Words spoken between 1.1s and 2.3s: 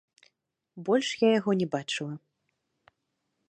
я яго не бачыла.